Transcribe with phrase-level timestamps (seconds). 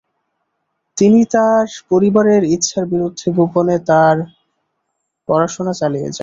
[0.97, 4.15] তিনি তার পরিবারের ইচ্ছার বিরুদ্ধে গোপনে তার
[5.29, 6.19] পড়াশোনা চালিয়ে যান।